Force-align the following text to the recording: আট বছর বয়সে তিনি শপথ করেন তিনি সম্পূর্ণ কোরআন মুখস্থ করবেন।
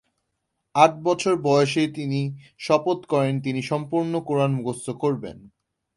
আট 0.75 0.93
বছর 1.03 1.33
বয়সে 1.41 1.83
তিনি 1.87 2.21
শপথ 2.59 2.99
করেন 3.05 3.35
তিনি 3.41 3.61
সম্পূর্ণ 3.61 4.13
কোরআন 4.19 4.51
মুখস্থ 4.53 4.87
করবেন। 5.01 5.37